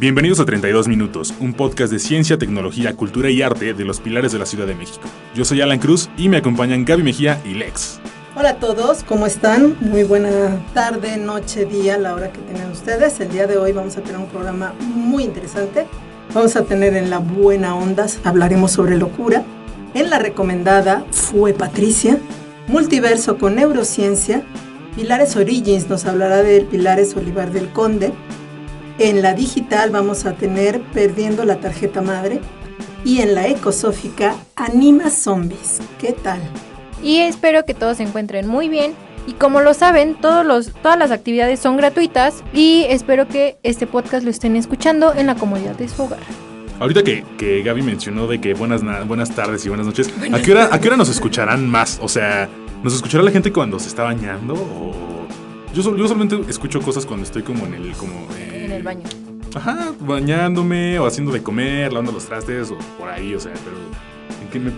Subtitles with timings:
[0.00, 4.30] Bienvenidos a 32 Minutos, un podcast de ciencia, tecnología, cultura y arte de los pilares
[4.30, 5.02] de la Ciudad de México.
[5.34, 7.98] Yo soy Alan Cruz y me acompañan Gaby Mejía y Lex.
[8.36, 9.76] Hola a todos, ¿cómo están?
[9.80, 13.18] Muy buena tarde, noche, día, la hora que tengan ustedes.
[13.18, 15.88] El día de hoy vamos a tener un programa muy interesante.
[16.32, 19.42] Vamos a tener en la buena ondas, hablaremos sobre locura.
[19.94, 22.18] En la recomendada fue Patricia,
[22.68, 24.44] multiverso con neurociencia.
[24.96, 28.12] Pilares Origins nos hablará del Pilares Olivar del Conde.
[28.98, 32.40] En la digital vamos a tener Perdiendo la tarjeta madre.
[33.04, 35.78] Y en la ecosófica Anima Zombies.
[35.98, 36.40] ¿Qué tal?
[37.02, 38.94] y espero que todos se encuentren muy bien.
[39.26, 43.86] Y como lo saben, todos los, todas las actividades son gratuitas y espero que este
[43.86, 46.47] podcast lo estén escuchando en la comodidad de su hogar.
[46.80, 50.52] Ahorita que, que Gaby mencionó de que buenas, buenas tardes y buenas noches, ¿a qué,
[50.52, 51.98] hora, ¿a qué hora nos escucharán más?
[52.00, 52.48] O sea,
[52.84, 54.54] ¿nos escuchará la gente cuando se está bañando?
[54.54, 55.26] O...
[55.74, 57.92] Yo, yo solamente escucho cosas cuando estoy como en el...
[57.92, 59.02] Como, en el baño.
[59.54, 63.76] Ajá, bañándome o haciendo de comer, lavando los trastes o por ahí, o sea, pero
[64.52, 64.70] que me,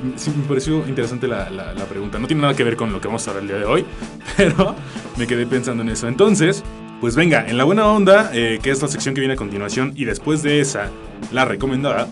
[0.49, 1.47] pareció interesante la,
[1.89, 2.19] pregunta.
[2.19, 3.85] No tiene nada que ver con lo que vamos a hablar el día de hoy,
[4.37, 4.75] pero
[5.17, 6.09] me quedé pensando en eso.
[6.09, 6.63] Entonces,
[7.01, 9.93] pues venga, en la buena onda, eh, que es la sección que viene a continuación,
[9.97, 10.91] y después de esa,
[11.33, 12.09] la recomendada,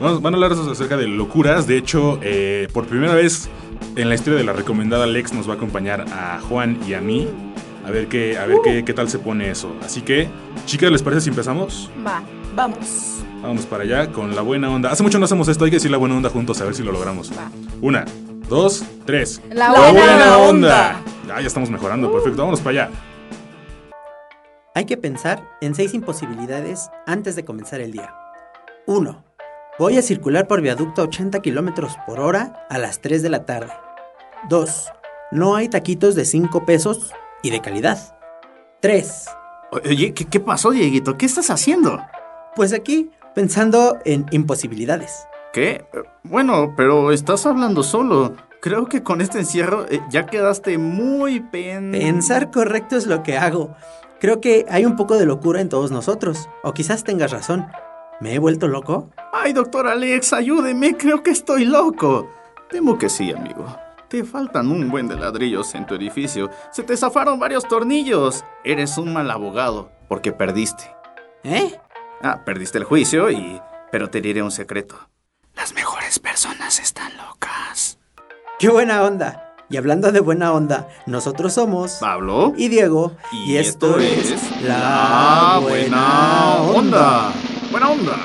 [0.00, 1.66] vamos, van a hablar acerca de locuras.
[1.66, 3.48] De hecho, eh, por primera vez
[3.96, 7.00] en la historia de la recomendada, Lex nos va a acompañar a Juan y a
[7.00, 7.28] mí.
[7.86, 9.76] A ver qué, a ver qué, qué tal se pone eso.
[9.84, 10.26] Así que,
[10.64, 11.90] chicas, ¿les parece si empezamos?
[12.04, 12.22] Va,
[12.56, 13.22] vamos.
[13.42, 14.90] Vamos para allá con la buena onda.
[14.90, 16.82] Hace mucho no hacemos esto, hay que decir la buena onda juntos a ver si
[16.82, 17.30] lo logramos.
[17.82, 18.06] Una,
[18.48, 19.42] dos, tres.
[19.52, 21.02] La, buena, onda.
[21.26, 22.38] ya estamos mejorando, perfecto.
[22.38, 22.90] Vámonos para allá.
[24.76, 28.12] Hay que pensar en seis imposibilidades antes de comenzar el día.
[28.86, 29.24] 1.
[29.78, 33.46] Voy a circular por viaducto a 80 kilómetros por hora a las 3 de la
[33.46, 33.72] tarde.
[34.48, 34.88] 2.
[35.30, 37.12] No hay taquitos de 5 pesos
[37.44, 38.18] y de calidad.
[38.80, 39.26] 3.
[39.70, 41.16] Oye, ¿qué, ¿qué pasó, Dieguito?
[41.16, 42.02] ¿Qué estás haciendo?
[42.56, 45.28] Pues aquí pensando en imposibilidades.
[45.52, 45.86] ¿Qué?
[46.24, 48.34] Bueno, pero estás hablando solo.
[48.60, 51.92] Creo que con este encierro eh, ya quedaste muy pen...
[51.92, 53.76] Pensar correcto es lo que hago.
[54.24, 56.48] Creo que hay un poco de locura en todos nosotros.
[56.62, 57.66] O quizás tengas razón.
[58.22, 59.10] ¿Me he vuelto loco?
[59.34, 60.96] Ay, doctor Alex, ayúdeme.
[60.96, 62.30] Creo que estoy loco.
[62.70, 63.66] Temo que sí, amigo.
[64.08, 66.48] Te faltan un buen de ladrillos en tu edificio.
[66.72, 68.46] Se te zafaron varios tornillos.
[68.64, 70.84] Eres un mal abogado porque perdiste.
[71.42, 71.78] ¿Eh?
[72.22, 73.60] Ah, perdiste el juicio y...
[73.92, 74.96] Pero te diré un secreto.
[75.54, 77.98] Las mejores personas están locas.
[78.58, 79.43] ¡Qué buena onda!
[79.70, 81.92] Y hablando de buena onda, nosotros somos...
[81.92, 82.52] Pablo.
[82.56, 83.12] Y Diego.
[83.32, 84.34] Y, esto, es...
[84.62, 87.32] La Buena Onda.
[87.70, 88.16] Buena Onda.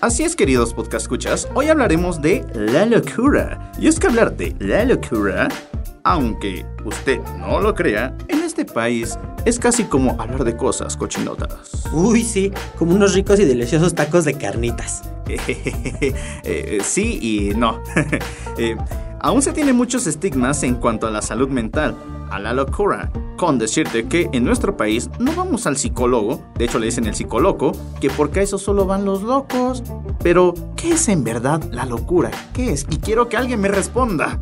[0.00, 3.72] Así es, queridos podcast escuchas, hoy hablaremos de la locura.
[3.78, 5.48] Y es que hablar de la locura,
[6.02, 11.84] aunque usted no lo crea, en este país es casi como hablar de cosas cochinotas.
[11.92, 15.02] Uy, sí, como unos ricos y deliciosos tacos de carnitas.
[16.46, 17.80] Eh, sí y no.
[18.58, 18.76] Eh,
[19.24, 21.96] aún se tiene muchos estigmas en cuanto a la salud mental,
[22.30, 26.78] a la locura, con decirte que en nuestro país no vamos al psicólogo, de hecho
[26.78, 29.82] le dicen el psicólogo, que porque a eso solo van los locos.
[30.22, 32.30] Pero, ¿qué es en verdad la locura?
[32.52, 32.86] ¿Qué es?
[32.90, 34.38] Y quiero que alguien me responda.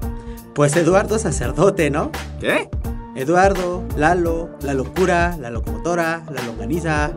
[0.53, 2.11] Pues Eduardo sacerdote, ¿no?
[2.41, 2.69] ¿Qué?
[3.15, 7.13] Eduardo, Lalo, la locura, la locomotora, la longaniza.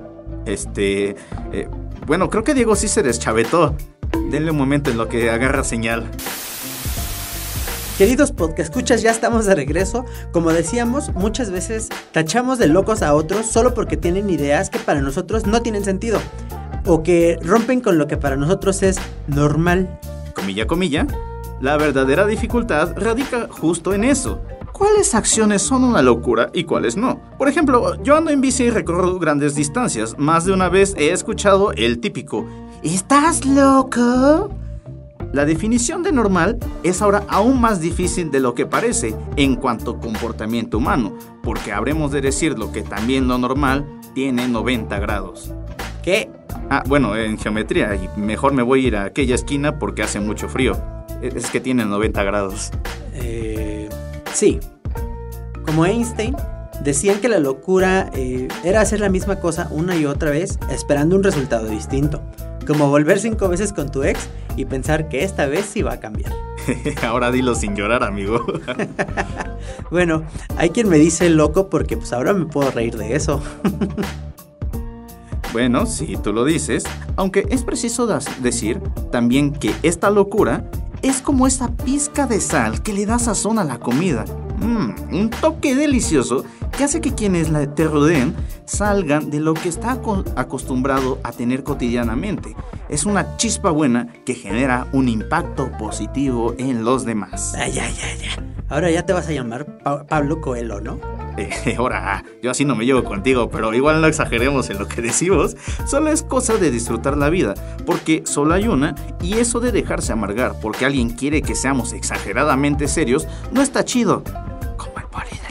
[0.45, 1.15] Este...
[1.51, 1.67] Eh,
[2.05, 3.75] bueno, creo que Diego sí se deschavetó.
[4.29, 6.11] Denle un momento en lo que agarra señal.
[7.97, 10.03] Queridos podcast escuchas, ya estamos de regreso.
[10.33, 14.99] Como decíamos, muchas veces tachamos de locos a otros solo porque tienen ideas que para
[14.99, 16.19] nosotros no tienen sentido.
[16.85, 18.97] O que rompen con lo que para nosotros es
[19.27, 19.97] normal.
[20.33, 21.07] Comilla, comilla.
[21.61, 24.41] La verdadera dificultad radica justo en eso
[24.73, 27.21] cuáles acciones son una locura y cuáles no.
[27.37, 30.15] Por ejemplo, yo ando en bici y recorro grandes distancias.
[30.17, 32.45] Más de una vez he escuchado el típico,
[32.83, 34.49] ¿estás loco?
[35.35, 39.91] La definición de normal es ahora aún más difícil de lo que parece en cuanto
[39.91, 41.13] a comportamiento humano,
[41.43, 45.51] porque habremos de decirlo que también lo normal tiene 90 grados.
[46.01, 46.29] ¿Qué?
[46.69, 50.21] Ah, bueno, en geometría, y mejor me voy a ir a aquella esquina porque hace
[50.21, 50.81] mucho frío.
[51.21, 52.71] Es que tiene 90 grados.
[53.13, 53.89] Eh,
[54.31, 54.61] Sí.
[55.65, 56.37] Como Einstein,
[56.81, 61.17] decían que la locura eh, era hacer la misma cosa una y otra vez esperando
[61.17, 62.21] un resultado distinto.
[62.65, 64.27] Como volver cinco veces con tu ex
[64.57, 66.33] y pensar que esta vez sí va a cambiar.
[67.03, 68.45] ahora dilo sin llorar, amigo.
[69.91, 70.23] bueno,
[70.57, 73.41] hay quien me dice loco porque pues ahora me puedo reír de eso.
[75.53, 76.85] bueno, si tú lo dices,
[77.15, 78.07] aunque es preciso
[78.41, 80.69] decir también que esta locura
[81.01, 84.25] es como esa pizca de sal que le da sazón a la comida.
[84.59, 86.45] Mmm, un toque delicioso
[86.75, 88.35] que hace que quienes la te rodeen
[88.65, 89.99] salgan de lo que está
[90.35, 92.55] acostumbrado a tener cotidianamente.
[92.89, 97.53] Es una chispa buena que genera un impacto positivo en los demás.
[97.55, 98.53] Ay, ay, ay, ay.
[98.67, 99.77] Ahora ya te vas a llamar
[100.09, 100.99] Pablo Coelho, ¿no?
[101.37, 105.01] Eh, ahora, yo así no me llevo contigo, pero igual no exageremos en lo que
[105.01, 105.55] decimos.
[105.85, 107.53] Solo es cosa de disfrutar la vida,
[107.85, 112.87] porque solo hay una, y eso de dejarse amargar porque alguien quiere que seamos exageradamente
[112.87, 114.23] serios, no está chido.
[114.77, 115.44] Como el entrada.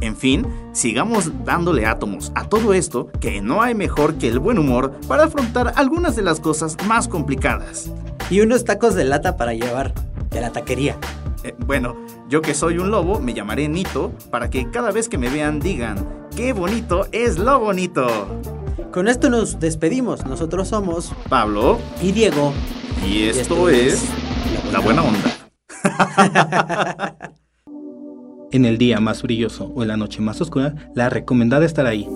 [0.00, 4.58] En fin, sigamos dándole átomos a todo esto, que no hay mejor que el buen
[4.58, 7.90] humor para afrontar algunas de las cosas más complicadas.
[8.30, 9.92] Y unos tacos de lata para llevar,
[10.30, 10.96] de la taquería.
[11.42, 11.96] Eh, bueno,
[12.28, 15.60] yo que soy un lobo, me llamaré Nito para que cada vez que me vean
[15.60, 15.96] digan,
[16.36, 18.40] ¡qué bonito es lo bonito!
[18.92, 20.26] Con esto nos despedimos.
[20.26, 22.52] Nosotros somos Pablo y Diego.
[23.06, 24.04] Y esto, es,
[24.72, 25.30] La Buena Onda.
[28.52, 32.06] en el día más brilloso o en la noche más oscura, la recomendada estará ahí.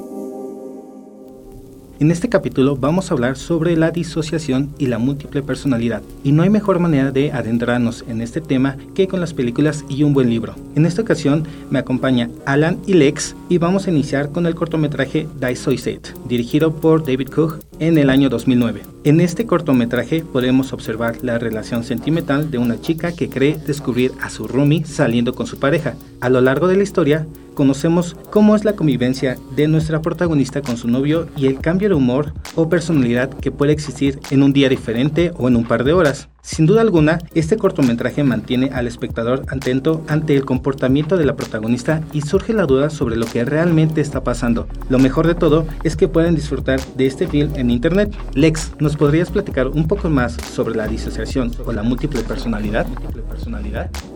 [2.04, 6.42] En este capítulo vamos a hablar sobre la disociación y la múltiple personalidad, y no
[6.42, 10.28] hay mejor manera de adentrarnos en este tema que con las películas y un buen
[10.28, 10.54] libro.
[10.74, 15.26] En esta ocasión me acompaña Alan y Lex y vamos a iniciar con el cortometraje
[15.40, 18.82] Dissociate, dirigido por David Koch en el año 2009.
[19.04, 24.28] En este cortometraje podemos observar la relación sentimental de una chica que cree descubrir a
[24.28, 25.94] su roomie saliendo con su pareja.
[26.20, 30.76] A lo largo de la historia, conocemos cómo es la convivencia de nuestra protagonista con
[30.76, 34.68] su novio y el cambio de humor o personalidad que puede existir en un día
[34.68, 36.28] diferente o en un par de horas.
[36.44, 42.02] Sin duda alguna, este cortometraje mantiene al espectador atento ante el comportamiento de la protagonista
[42.12, 44.68] y surge la duda sobre lo que realmente está pasando.
[44.90, 48.14] Lo mejor de todo es que pueden disfrutar de este film en internet.
[48.34, 52.86] Lex, ¿nos podrías platicar un poco más sobre la disociación o la múltiple personalidad?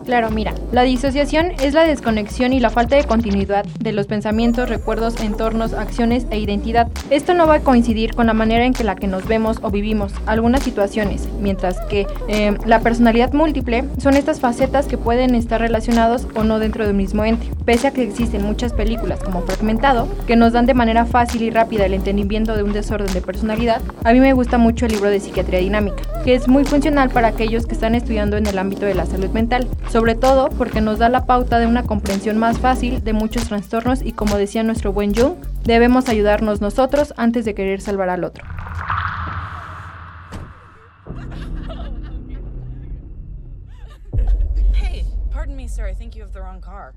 [0.05, 4.69] Claro, mira, la disociación es la desconexión y la falta de continuidad de los pensamientos,
[4.69, 6.87] recuerdos, entornos, acciones e identidad.
[7.09, 9.71] Esto no va a coincidir con la manera en que la que nos vemos o
[9.71, 15.61] vivimos algunas situaciones, mientras que eh, la personalidad múltiple son estas facetas que pueden estar
[15.61, 17.49] relacionados o no dentro de un mismo ente.
[17.65, 21.49] Pese a que existen muchas películas como Fragmentado, que nos dan de manera fácil y
[21.49, 25.09] rápida el entendimiento de un desorden de personalidad, a mí me gusta mucho el libro
[25.09, 28.85] de psiquiatría dinámica, que es muy funcional para aquellos que están estudiando en el ámbito
[28.85, 32.59] de la salud mental, sobre todo porque nos da la pauta de una comprensión más
[32.59, 37.53] fácil de muchos trastornos y como decía nuestro buen Jung, debemos ayudarnos nosotros antes de
[37.53, 38.43] querer salvar al otro.
[45.85, 46.93] I think you have the wrong car.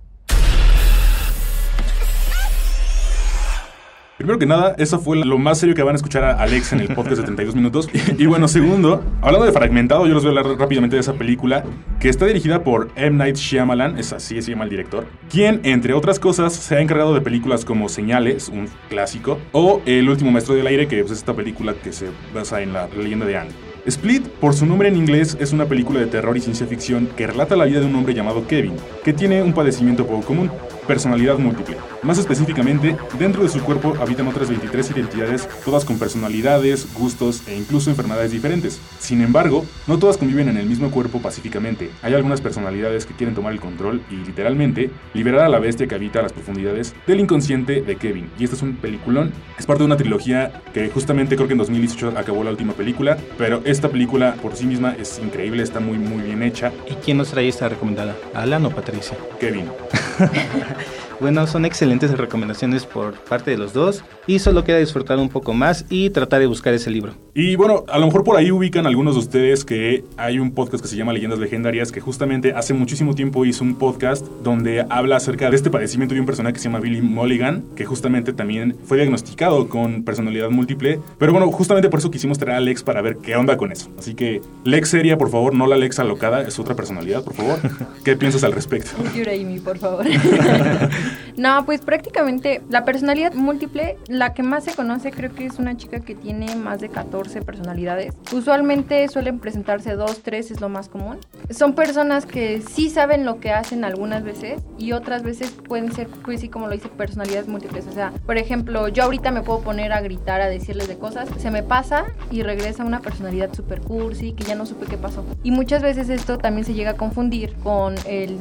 [4.22, 6.80] Primero que nada, eso fue lo más serio que van a escuchar a Alex en
[6.80, 7.88] el podcast de 32 minutos.
[8.18, 11.64] Y, bueno, segundo, hablando de Fragmentado, yo les voy a hablar rápidamente de esa película
[11.98, 13.16] que está dirigida por M.
[13.16, 17.14] Night Shyamalan, es así se llama el director, quien, entre otras cosas, se ha encargado
[17.14, 21.18] de películas como Señales, un clásico, o El último maestro del aire, que pues, es
[21.18, 23.71] esta película que se basa en la leyenda de Anne.
[23.84, 27.26] Split, por su nombre en inglés, es una película de terror y ciencia ficción que
[27.26, 30.52] relata la vida de un hombre llamado Kevin, que tiene un padecimiento poco común,
[30.86, 31.76] personalidad múltiple.
[32.02, 37.56] Más específicamente, dentro de su cuerpo habitan otras 23 identidades, todas con personalidades, gustos e
[37.56, 38.80] incluso enfermedades diferentes.
[39.00, 41.90] Sin embargo, no todas conviven en el mismo cuerpo pacíficamente.
[42.02, 45.94] Hay algunas personalidades que quieren tomar el control y, literalmente, liberar a la bestia que
[45.94, 48.30] habita las profundidades del inconsciente de Kevin.
[48.38, 49.32] Y este es un peliculón.
[49.58, 53.16] Es parte de una trilogía que justamente creo que en 2018 acabó la última película,
[53.38, 56.72] pero esta película por sí misma es increíble, está muy muy bien hecha.
[56.88, 58.16] ¿Y quién nos trae esta recomendada?
[58.34, 59.16] ¿Alan o Patricia?
[59.40, 59.70] Kevin.
[61.22, 65.54] bueno, son excelentes recomendaciones por parte de los dos y solo queda disfrutar un poco
[65.54, 67.14] más y tratar de buscar ese libro.
[67.32, 70.82] Y bueno, a lo mejor por ahí ubican algunos de ustedes que hay un podcast
[70.82, 75.16] que se llama Leyendas Legendarias que justamente hace muchísimo tiempo hizo un podcast donde habla
[75.16, 78.76] acerca de este padecimiento de un personaje que se llama Billy Mulligan, que justamente también
[78.84, 80.98] fue diagnosticado con personalidad múltiple.
[81.18, 83.88] Pero bueno, justamente por eso quisimos traer a Lex para ver qué onda con eso.
[83.96, 87.60] Así que Lex seria, por favor, no la Lex alocada, es otra personalidad, por favor.
[88.04, 88.90] ¿Qué piensas al respecto?
[89.32, 90.04] Amy, por favor.
[91.36, 95.76] no, pues prácticamente la personalidad múltiple, la que más se conoce creo que es una
[95.76, 98.14] chica que tiene más de 14 personalidades.
[98.32, 101.18] Usualmente suelen presentarse dos, tres, es lo más común.
[101.52, 106.08] Son personas que sí saben lo que hacen algunas veces y otras veces pueden ser,
[106.24, 107.86] pues sí, como lo dice, personalidades múltiples.
[107.86, 111.28] O sea, por ejemplo, yo ahorita me puedo poner a gritar, a decirles de cosas,
[111.36, 115.24] se me pasa y regresa una personalidad super cursi que ya no supe qué pasó.
[115.42, 118.38] Y muchas veces esto también se llega a confundir con el,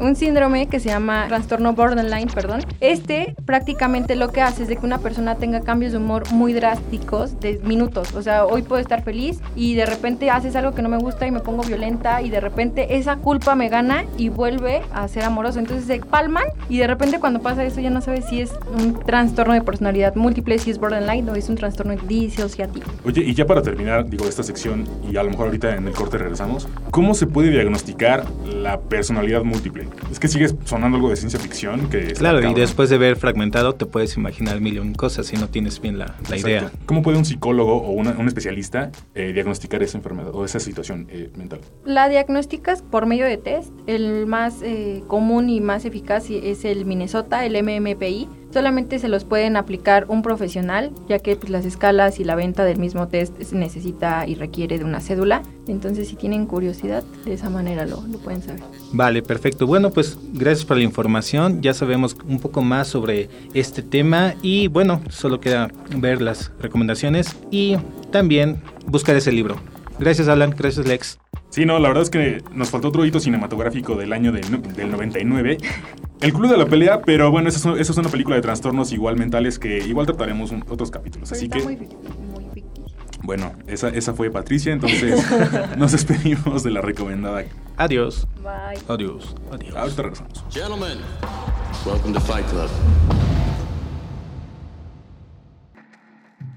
[0.00, 2.62] un síndrome que se llama trastorno borderline perdón.
[2.80, 6.54] Este prácticamente lo que hace es de que una persona tenga cambios de humor muy
[6.54, 8.14] drásticos de minutos.
[8.14, 11.26] O sea, hoy puedo estar feliz y de repente haces algo que no me gusta
[11.26, 15.24] y me pongo violenta y de repente esa culpa me gana y vuelve a ser
[15.24, 15.58] amoroso.
[15.58, 19.00] Entonces se palman y de repente cuando pasa eso ya no sabes si es un
[19.00, 22.86] trastorno de personalidad múltiple, si es borderline o es un trastorno disociativo.
[23.04, 25.92] Oye, y ya para terminar, digo, esta sección, y a lo mejor ahorita en el
[25.94, 29.88] corte regresamos, ¿cómo se puede diagnosticar la personalidad múltiple?
[30.10, 31.98] Es que sigue sonando algo de ciencia ficción que...
[32.08, 35.36] está Claro, y después de ver fragmentado te puedes imaginar mil y un cosas si
[35.36, 36.70] no tienes bien la, la idea.
[36.86, 41.06] ¿Cómo puede un psicólogo o una- un especialista eh, diagnosticar esa enfermedad o esa situación
[41.10, 41.60] eh, mental?
[41.84, 42.08] La
[42.48, 43.72] diagnósticas por medio de test.
[43.86, 48.28] El más eh, común y más eficaz es el Minnesota, el MMPI.
[48.52, 52.64] Solamente se los pueden aplicar un profesional, ya que pues, las escalas y la venta
[52.64, 55.42] del mismo test se necesita y requiere de una cédula.
[55.66, 58.62] Entonces, si tienen curiosidad, de esa manera lo, lo pueden saber.
[58.92, 59.66] Vale, perfecto.
[59.66, 61.62] Bueno, pues gracias por la información.
[61.62, 67.36] Ya sabemos un poco más sobre este tema y bueno, solo queda ver las recomendaciones
[67.50, 67.76] y
[68.12, 69.56] también buscar ese libro.
[69.98, 71.18] Gracias Alan, gracias Lex.
[71.54, 74.58] Sí, no, la verdad es que nos faltó otro hito cinematográfico del año del, no-
[74.58, 75.58] del 99.
[76.20, 79.60] El Club de la Pelea, pero bueno, esa es, una película de trastornos igual mentales
[79.60, 81.28] que igual trataremos en otros capítulos.
[81.30, 82.84] Pero Así está que, muy ficticio, muy ficticio.
[83.22, 85.24] bueno, esa, esa fue Patricia, entonces
[85.78, 87.44] nos despedimos de la recomendada.
[87.76, 88.26] Adiós.
[88.42, 88.82] Bye.
[88.88, 89.36] Adiós.
[89.52, 89.76] Adiós.
[89.76, 90.44] Ahorita regresamos.
[90.50, 90.98] Gentlemen,
[91.86, 92.68] welcome to Fight Club.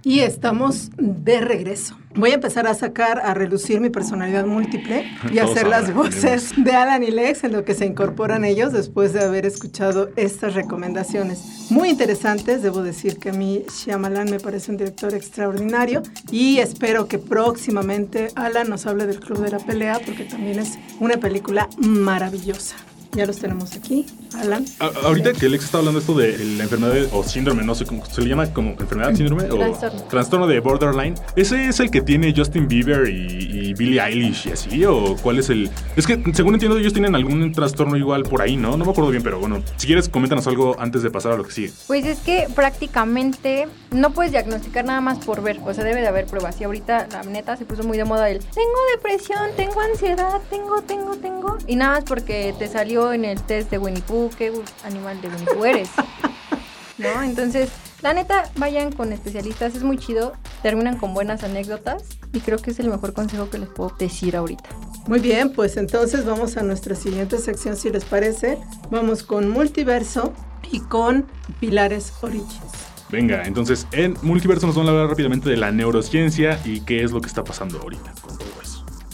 [0.07, 1.97] Y estamos de regreso.
[2.15, 6.53] Voy a empezar a sacar a relucir mi personalidad múltiple y Todos hacer las voces
[6.55, 10.53] de Alan y Lex en lo que se incorporan ellos después de haber escuchado estas
[10.53, 11.67] recomendaciones.
[11.71, 17.09] Muy interesantes, debo decir que a mí Shyamalan me parece un director extraordinario y espero
[17.09, 21.67] que próximamente Alan nos hable del Club de la Pelea porque también es una película
[21.79, 22.77] maravillosa.
[23.13, 24.05] Ya los tenemos aquí,
[24.37, 24.65] Alan.
[24.79, 27.85] A- ahorita que Alex está hablando esto de la enfermedad de- o síndrome, no sé
[27.85, 30.01] cómo se le llama como enfermedad, síndrome o Trastorno.
[30.03, 31.15] trastorno de borderline.
[31.35, 34.85] ¿Ese es el que tiene Justin Bieber y, y Billie Eilish y así?
[34.85, 35.69] ¿O cuál es el...?
[35.95, 38.77] Es que según entiendo ellos tienen algún trastorno igual por ahí, ¿no?
[38.77, 41.43] No me acuerdo bien, pero bueno, si quieres coméntanos algo antes de pasar a lo
[41.43, 41.71] que sigue.
[41.87, 46.07] Pues es que prácticamente no puedes diagnosticar nada más por ver, o sea, debe de
[46.07, 46.59] haber pruebas.
[46.61, 50.81] Y ahorita la neta se puso muy de moda el tengo depresión, tengo ansiedad, tengo,
[50.81, 51.57] tengo, tengo.
[51.67, 54.51] Y nada más porque te salió en el test de Winnie Pooh, qué
[54.83, 55.89] animal de Winnie Pooh eres.
[56.97, 57.21] ¿No?
[57.21, 57.69] Entonces,
[58.01, 62.71] la neta, vayan con especialistas, es muy chido, terminan con buenas anécdotas y creo que
[62.71, 64.69] es el mejor consejo que les puedo decir ahorita.
[65.07, 68.57] Muy bien, pues entonces vamos a nuestra siguiente sección, si les parece.
[68.91, 70.33] Vamos con Multiverso
[70.71, 71.25] y con
[71.59, 72.87] Pilares Origins.
[73.09, 77.11] Venga, entonces en Multiverso nos van a hablar rápidamente de la neurociencia y qué es
[77.11, 78.56] lo que está pasando ahorita con todo.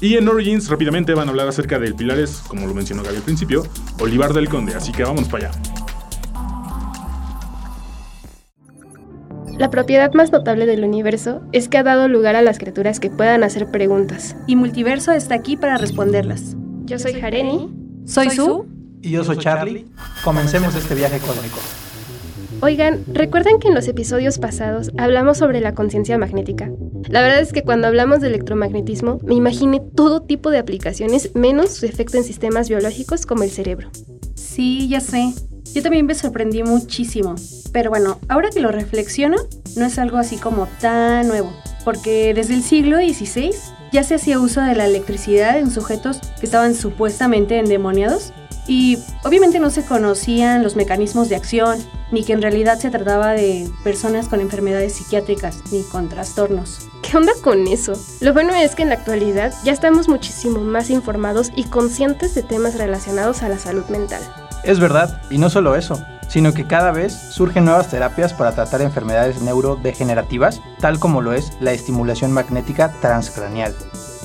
[0.02, 3.24] Y en Origins rápidamente van a hablar acerca del Pilares, como lo mencionó Gaby al
[3.24, 3.64] principio,
[4.00, 5.62] Olivar del Conde, así que vamos para allá.
[9.58, 13.12] La propiedad más notable del universo es que ha dado lugar a las criaturas que
[13.12, 14.36] puedan hacer preguntas.
[14.48, 16.56] Y Multiverso está aquí para responderlas.
[16.86, 17.72] Yo soy Hareni.
[18.06, 18.66] Soy Su.
[19.02, 19.86] Y yo soy Charlie.
[20.24, 21.60] Comencemos este viaje cósmico.
[22.64, 26.72] Oigan, ¿recuerdan que en los episodios pasados hablamos sobre la conciencia magnética?
[27.10, 31.72] La verdad es que cuando hablamos de electromagnetismo me imaginé todo tipo de aplicaciones menos
[31.72, 33.90] su efecto en sistemas biológicos como el cerebro.
[34.36, 35.34] Sí, ya sé.
[35.74, 37.36] Yo también me sorprendí muchísimo.
[37.74, 39.36] Pero bueno, ahora que lo reflexiono,
[39.76, 41.52] no es algo así como tan nuevo.
[41.84, 43.52] Porque desde el siglo XVI
[43.92, 48.32] ya se hacía uso de la electricidad en sujetos que estaban supuestamente endemoniados.
[48.68, 51.80] Y obviamente no se conocían los mecanismos de acción,
[52.12, 56.88] ni que en realidad se trataba de personas con enfermedades psiquiátricas, ni con trastornos.
[57.02, 57.94] ¿Qué onda con eso?
[58.22, 62.44] Lo bueno es que en la actualidad ya estamos muchísimo más informados y conscientes de
[62.44, 64.22] temas relacionados a la salud mental.
[64.64, 68.82] Es verdad, y no solo eso, sino que cada vez surgen nuevas terapias para tratar
[68.82, 73.76] enfermedades neurodegenerativas, tal como lo es la estimulación magnética transcraneal.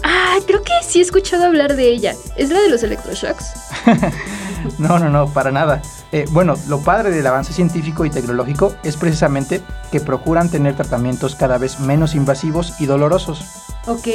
[0.04, 2.14] Ah, creo que sí he escuchado hablar de ella.
[2.36, 3.44] ¿Es la de los electroshocks?
[4.78, 5.82] No, no, no, para nada.
[6.12, 11.34] Eh, bueno, lo padre del avance científico y tecnológico es precisamente que procuran tener tratamientos
[11.34, 13.44] cada vez menos invasivos y dolorosos.
[13.86, 14.08] Ok,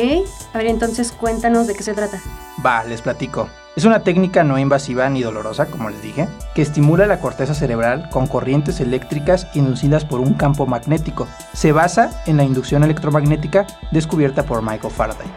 [0.53, 2.19] a ver entonces cuéntanos de qué se trata.
[2.63, 3.49] Va, les platico.
[3.75, 8.09] Es una técnica no invasiva ni dolorosa, como les dije, que estimula la corteza cerebral
[8.11, 11.27] con corrientes eléctricas inducidas por un campo magnético.
[11.53, 15.27] Se basa en la inducción electromagnética descubierta por Michael Faraday.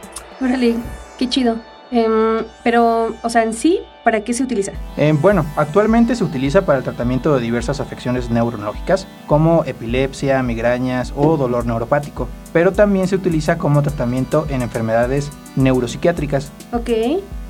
[0.42, 0.76] Órale,
[1.18, 1.56] qué chido.
[1.90, 4.72] Em, pero, o sea, en sí, ¿para qué se utiliza?
[4.96, 11.12] Eh, bueno, actualmente se utiliza para el tratamiento de diversas afecciones neurológicas como epilepsia, migrañas
[11.16, 16.50] o dolor neuropático, pero también se utiliza como tratamiento en enfermedades neuropsiquiátricas.
[16.72, 16.90] Ok,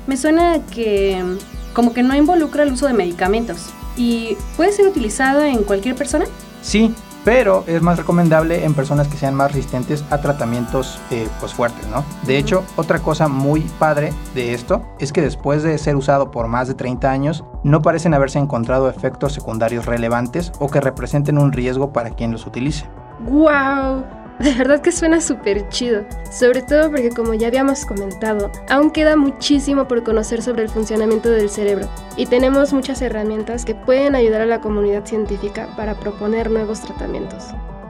[0.05, 1.37] me suena que em,
[1.73, 3.69] como que no involucra el uso de medicamentos.
[3.95, 6.25] ¿Y puede ser utilizado en cualquier persona?
[6.61, 6.93] Sí,
[7.27, 11.85] pero es más recomendable en personas que sean más resistentes a tratamientos eh, pues fuertes,
[11.87, 12.05] ¿no?
[12.25, 16.47] De hecho, otra cosa muy padre de esto es que después de ser usado por
[16.47, 21.51] más de 30 años, no parecen haberse encontrado efectos secundarios relevantes o que representen un
[21.51, 22.85] riesgo para quien los utilice.
[23.19, 24.05] ¡Wow!
[24.39, 29.15] De verdad que suena súper chido, sobre todo porque como ya habíamos comentado, aún queda
[29.15, 34.41] muchísimo por conocer sobre el funcionamiento del cerebro y tenemos muchas herramientas que pueden ayudar
[34.41, 37.45] a la comunidad científica para proponer nuevos tratamientos.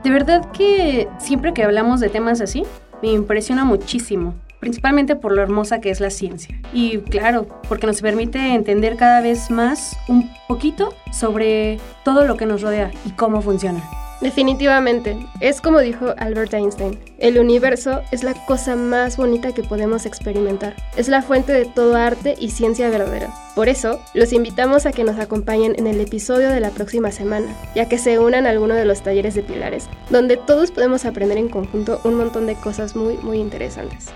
[0.05, 2.63] De verdad que siempre que hablamos de temas así,
[3.01, 6.61] me impresiona muchísimo, principalmente por lo hermosa que es la ciencia.
[6.71, 12.45] Y claro, porque nos permite entender cada vez más un poquito sobre todo lo que
[12.45, 13.83] nos rodea y cómo funciona.
[14.21, 20.07] Definitivamente, es como dijo Albert Einstein, el universo es la cosa más bonita que podemos
[20.07, 23.31] experimentar, es la fuente de todo arte y ciencia verdadera.
[23.53, 27.55] Por eso, los invitamos a que nos acompañen en el episodio de la próxima semana,
[27.75, 31.37] ya que se unan a alguno de los talleres de pilares, donde todos podemos aprender
[31.37, 34.07] en conjunto un montón de cosas muy, muy interesantes.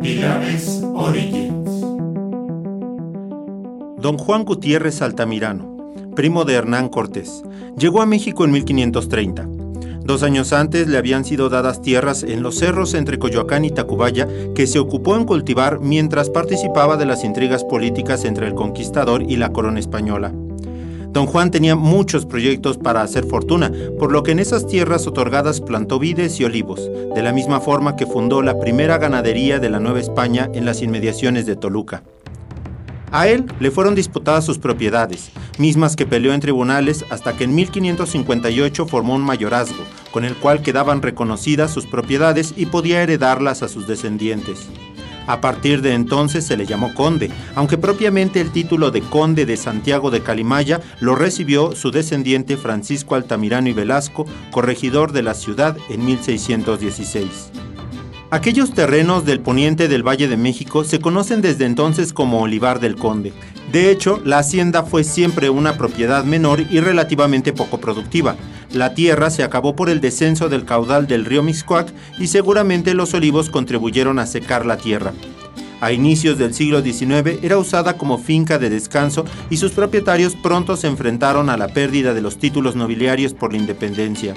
[0.00, 1.41] Pilares Origins.
[4.02, 7.44] Don Juan Gutiérrez Altamirano, primo de Hernán Cortés,
[7.78, 9.48] llegó a México en 1530.
[10.02, 14.26] Dos años antes le habían sido dadas tierras en los cerros entre Coyoacán y Tacubaya
[14.56, 19.36] que se ocupó en cultivar mientras participaba de las intrigas políticas entre el conquistador y
[19.36, 20.32] la corona española.
[21.12, 25.60] Don Juan tenía muchos proyectos para hacer fortuna, por lo que en esas tierras otorgadas
[25.60, 29.78] plantó vides y olivos, de la misma forma que fundó la primera ganadería de la
[29.78, 32.02] Nueva España en las inmediaciones de Toluca.
[33.12, 37.54] A él le fueron disputadas sus propiedades, mismas que peleó en tribunales hasta que en
[37.54, 43.68] 1558 formó un mayorazgo, con el cual quedaban reconocidas sus propiedades y podía heredarlas a
[43.68, 44.66] sus descendientes.
[45.26, 49.58] A partir de entonces se le llamó conde, aunque propiamente el título de conde de
[49.58, 55.76] Santiago de Calimaya lo recibió su descendiente Francisco Altamirano y Velasco, corregidor de la ciudad
[55.90, 57.71] en 1616.
[58.32, 62.96] Aquellos terrenos del poniente del Valle de México se conocen desde entonces como Olivar del
[62.96, 63.34] Conde.
[63.70, 68.36] De hecho, la hacienda fue siempre una propiedad menor y relativamente poco productiva.
[68.72, 73.12] La tierra se acabó por el descenso del caudal del río Mixcoac y seguramente los
[73.12, 75.12] olivos contribuyeron a secar la tierra.
[75.82, 80.78] A inicios del siglo XIX era usada como finca de descanso y sus propietarios pronto
[80.78, 84.34] se enfrentaron a la pérdida de los títulos nobiliarios por la independencia.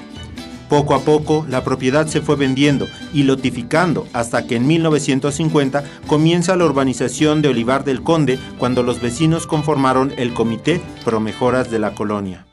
[0.68, 6.56] Poco a poco, la propiedad se fue vendiendo y lotificando hasta que en 1950 comienza
[6.56, 11.78] la urbanización de Olivar del Conde cuando los vecinos conformaron el Comité Pro Mejoras de
[11.78, 12.46] la Colonia.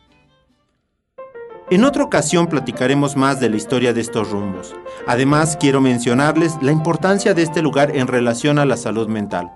[1.72, 4.76] En otra ocasión platicaremos más de la historia de estos rumbos.
[5.08, 9.52] Además, quiero mencionarles la importancia de este lugar en relación a la salud mental.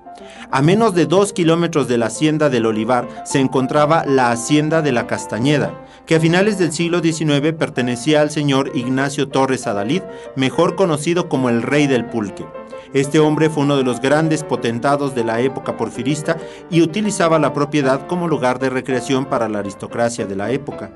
[0.49, 4.93] A menos de dos kilómetros de la hacienda del Olivar se encontraba la hacienda de
[4.93, 5.73] la Castañeda,
[6.07, 10.01] que a finales del siglo XIX pertenecía al señor Ignacio Torres Adalid,
[10.37, 12.45] mejor conocido como el Rey del Pulque.
[12.93, 16.37] Este hombre fue uno de los grandes potentados de la época porfirista
[16.69, 20.91] y utilizaba la propiedad como lugar de recreación para la aristocracia de la época.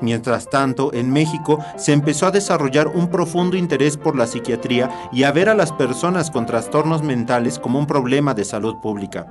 [0.00, 5.24] Mientras tanto, en México se empezó a desarrollar un profundo interés por la psiquiatría y
[5.24, 9.26] a ver a las personas con trastornos mentales como un problema de salud pública.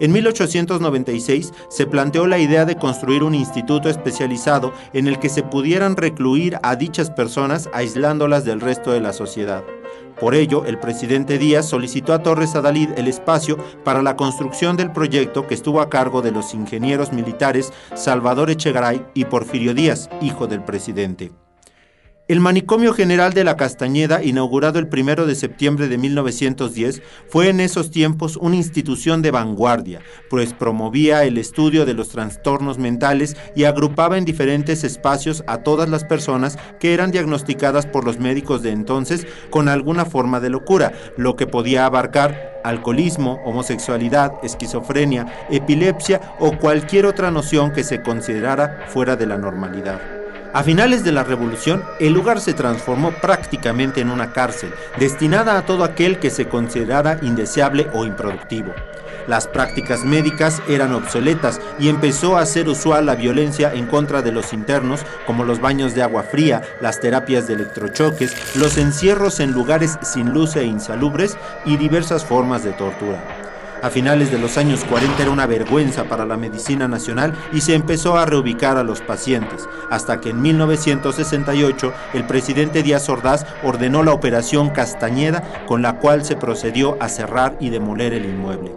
[0.00, 5.42] En 1896 se planteó la idea de construir un instituto especializado en el que se
[5.42, 9.64] pudieran recluir a dichas personas aislándolas del resto de la sociedad.
[10.20, 14.92] Por ello, el presidente Díaz solicitó a Torres Adalid el espacio para la construcción del
[14.92, 20.46] proyecto que estuvo a cargo de los ingenieros militares Salvador Echegaray y Porfirio Díaz, hijo
[20.46, 21.32] del presidente.
[22.26, 27.60] El Manicomio General de la Castañeda, inaugurado el 1 de septiembre de 1910, fue en
[27.60, 33.64] esos tiempos una institución de vanguardia, pues promovía el estudio de los trastornos mentales y
[33.64, 38.70] agrupaba en diferentes espacios a todas las personas que eran diagnosticadas por los médicos de
[38.70, 46.56] entonces con alguna forma de locura, lo que podía abarcar alcoholismo, homosexualidad, esquizofrenia, epilepsia o
[46.56, 50.23] cualquier otra noción que se considerara fuera de la normalidad.
[50.54, 55.66] A finales de la revolución, el lugar se transformó prácticamente en una cárcel, destinada a
[55.66, 58.72] todo aquel que se considerara indeseable o improductivo.
[59.26, 64.30] Las prácticas médicas eran obsoletas y empezó a ser usual la violencia en contra de
[64.30, 69.50] los internos, como los baños de agua fría, las terapias de electrochoques, los encierros en
[69.50, 73.43] lugares sin luz e insalubres y diversas formas de tortura.
[73.84, 77.74] A finales de los años 40 era una vergüenza para la medicina nacional y se
[77.74, 84.02] empezó a reubicar a los pacientes, hasta que en 1968 el presidente Díaz Ordaz ordenó
[84.02, 88.72] la operación Castañeda, con la cual se procedió a cerrar y demoler el inmueble.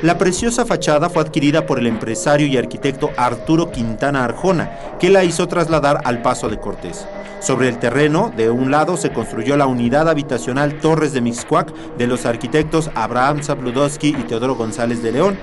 [0.00, 5.24] La preciosa fachada fue adquirida por el empresario y arquitecto Arturo Quintana Arjona, que la
[5.24, 7.04] hizo trasladar al Paso de Cortés.
[7.40, 12.06] Sobre el terreno, de un lado se construyó la unidad habitacional Torres de Mixcuac de
[12.06, 15.36] los arquitectos Abraham Zabludowski y Teodoro González de León.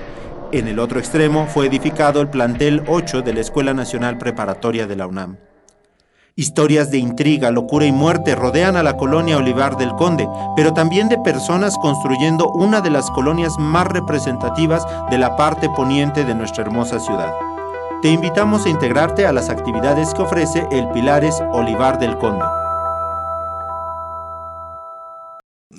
[0.52, 4.96] En el otro extremo fue edificado el plantel 8 de la Escuela Nacional Preparatoria de
[4.96, 5.36] la UNAM.
[6.46, 11.08] Historias de intriga, locura y muerte rodean a la colonia Olivar del Conde, pero también
[11.08, 16.62] de personas construyendo una de las colonias más representativas de la parte poniente de nuestra
[16.64, 17.32] hermosa ciudad.
[18.02, 22.44] Te invitamos a integrarte a las actividades que ofrece el Pilares Olivar del Conde.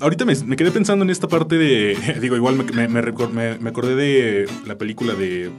[0.02, 2.18] Ahorita me, quedé pensando en esta parte de.
[2.20, 5.52] Digo, igual me- me acordé de la película de.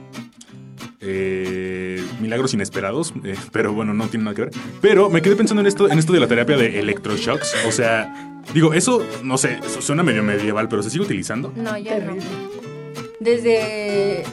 [1.01, 4.51] Eh, Milagros Inesperados, eh, pero bueno, no tiene nada que ver.
[4.81, 7.55] Pero me quedé pensando en esto, en esto de la terapia de electroshocks.
[7.67, 11.53] O sea, digo, eso, no sé, eso suena medio medieval, pero se sigue utilizando.
[11.55, 12.15] No, ya no.
[13.19, 14.23] Desde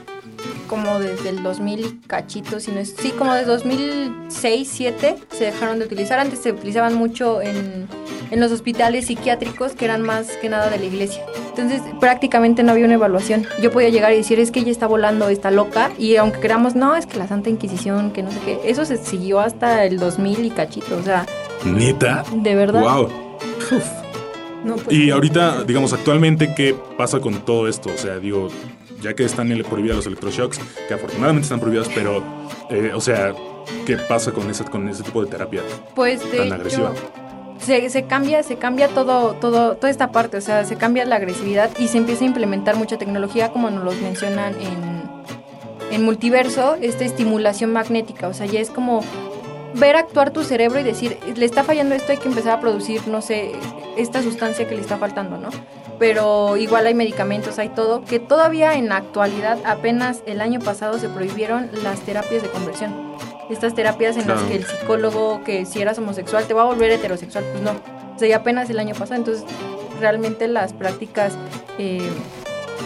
[0.66, 5.44] como desde el 2000 y cachito, si no es, sí, como de 2006, 7 se
[5.44, 6.18] dejaron de utilizar.
[6.18, 7.86] Antes se utilizaban mucho en,
[8.30, 11.22] en los hospitales psiquiátricos que eran más que nada de la iglesia.
[11.48, 13.46] Entonces prácticamente no había una evaluación.
[13.62, 15.90] Yo podía llegar y decir, es que ella está volando, está loca.
[15.98, 18.60] Y aunque queramos, no, es que la Santa Inquisición, que no sé qué.
[18.64, 20.96] Eso se siguió hasta el 2000 y cachito.
[20.96, 21.26] O sea,
[21.64, 22.24] Neta.
[22.34, 22.82] de verdad.
[22.82, 23.08] Wow.
[24.64, 27.88] No, pues, Y ahorita, digamos, actualmente, ¿qué pasa con todo esto?
[27.94, 28.48] O sea, digo,
[29.00, 32.22] ya que están ele- prohibidas los electroshocks, que afortunadamente están prohibidas, pero,
[32.70, 33.34] eh, o sea,
[33.84, 35.62] ¿qué pasa con ese, con ese tipo de terapia
[35.94, 36.92] Pues de tan agresiva?
[37.58, 41.16] se, se cambia, se cambia todo, todo, toda esta parte, o sea, se cambia la
[41.16, 46.76] agresividad y se empieza a implementar mucha tecnología, como nos los mencionan en, en multiverso,
[46.80, 49.02] esta estimulación magnética, o sea, ya es como
[49.74, 53.06] ver actuar tu cerebro y decir, le está fallando esto, hay que empezar a producir,
[53.08, 53.52] no sé,
[53.96, 55.50] esta sustancia que le está faltando, ¿no?
[55.98, 60.98] Pero igual hay medicamentos, hay todo, que todavía en la actualidad, apenas el año pasado
[60.98, 62.94] se prohibieron las terapias de conversión.
[63.48, 66.90] Estas terapias en las que el psicólogo, que si eras homosexual, te va a volver
[66.90, 67.72] heterosexual, pues no.
[68.14, 69.44] O sea, y apenas el año pasado, entonces
[70.00, 71.34] realmente las prácticas
[71.78, 72.10] eh,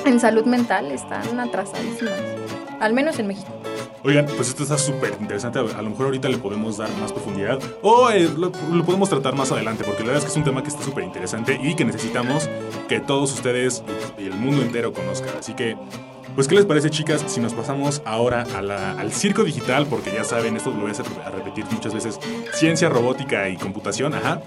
[0.04, 2.20] en salud mental están atrasadísimas,
[2.80, 3.48] al menos en México.
[4.02, 5.58] Oigan, pues esto está súper interesante.
[5.58, 9.34] A lo mejor ahorita le podemos dar más profundidad o eh, lo, lo podemos tratar
[9.34, 11.74] más adelante, porque la verdad es que es un tema que está súper interesante y
[11.74, 12.48] que necesitamos
[12.88, 13.82] que todos ustedes
[14.18, 15.36] y el mundo entero conozcan.
[15.38, 15.76] Así que,
[16.34, 19.86] pues, ¿qué les parece, chicas, si nos pasamos ahora a la- al circo digital?
[19.86, 22.18] Porque ya saben, esto lo voy a, a repetir muchas veces:
[22.54, 24.40] ciencia, robótica y computación, ajá.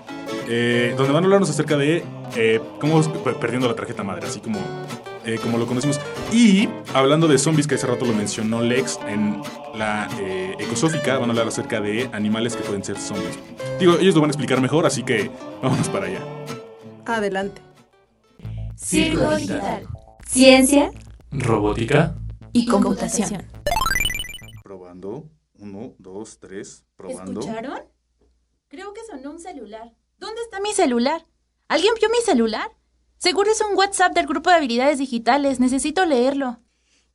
[0.50, 2.04] Eh, donde van a hablarnos acerca de
[2.36, 3.04] eh, cómo
[3.40, 4.58] perdiendo la tarjeta madre, así como
[5.26, 6.00] eh, como lo conocimos.
[6.32, 9.42] Y hablando de zombies, que hace rato lo mencionó Lex, en
[9.76, 13.38] la eh, ecosófica van a hablar acerca de animales que pueden ser zombies.
[13.80, 15.30] Digo, ellos lo van a explicar mejor, así que
[15.62, 16.20] vámonos para allá.
[17.06, 17.62] Adelante.
[18.76, 19.88] Circo digital.
[20.28, 20.92] Ciencia
[21.32, 22.16] Robótica.
[22.52, 23.44] y computación.
[24.64, 25.30] Probando.
[25.60, 26.86] Uno, dos, tres.
[27.08, 27.80] ¿Escucharon?
[28.68, 29.94] Creo que sonó un celular.
[30.18, 31.26] ¿Dónde está mi celular?
[31.68, 32.72] ¿Alguien vio mi celular?
[33.24, 35.62] Seguro es un WhatsApp del grupo de habilidades digitales.
[35.62, 36.60] Necesito leerlo.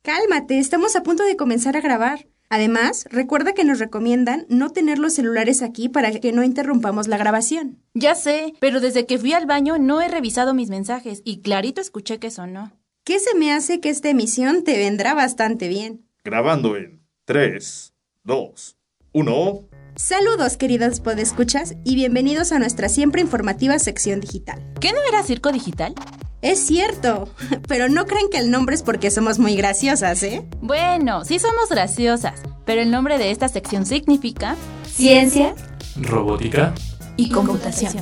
[0.01, 2.25] Cálmate, estamos a punto de comenzar a grabar.
[2.49, 7.17] Además, recuerda que nos recomiendan no tener los celulares aquí para que no interrumpamos la
[7.17, 7.77] grabación.
[7.93, 11.79] Ya sé, pero desde que fui al baño no he revisado mis mensajes y clarito
[11.79, 12.71] escuché que sonó.
[13.03, 16.07] ¿Qué se me hace que esta emisión te vendrá bastante bien?
[16.23, 17.93] Grabando en 3,
[18.23, 18.77] 2,
[19.11, 19.78] 1.
[19.99, 24.63] Saludos, queridos podescuchas, y bienvenidos a nuestra siempre informativa sección digital.
[24.79, 25.93] ¿Qué no era circo digital?
[26.41, 27.27] Es cierto,
[27.67, 30.47] pero no crean que el nombre es porque somos muy graciosas, ¿eh?
[30.61, 34.55] Bueno, sí somos graciosas, pero el nombre de esta sección significa
[34.89, 35.53] Ciencia.
[35.97, 36.73] Robótica.
[37.17, 37.93] y computación.